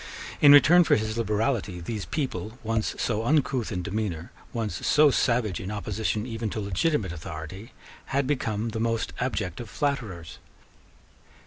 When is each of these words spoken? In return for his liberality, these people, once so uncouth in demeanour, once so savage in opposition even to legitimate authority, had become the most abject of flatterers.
In 0.41 0.51
return 0.51 0.83
for 0.83 0.95
his 0.95 1.15
liberality, 1.15 1.79
these 1.79 2.05
people, 2.05 2.57
once 2.63 2.95
so 2.97 3.23
uncouth 3.23 3.71
in 3.71 3.83
demeanour, 3.83 4.31
once 4.51 4.83
so 4.87 5.11
savage 5.11 5.59
in 5.59 5.69
opposition 5.69 6.25
even 6.25 6.49
to 6.49 6.59
legitimate 6.59 7.11
authority, 7.11 7.71
had 8.05 8.25
become 8.25 8.69
the 8.69 8.79
most 8.79 9.13
abject 9.19 9.59
of 9.59 9.69
flatterers. 9.69 10.39